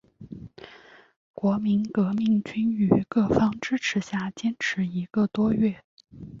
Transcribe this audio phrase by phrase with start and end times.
[1.31, 5.83] 国民革命军于各方支持下坚持一个多月。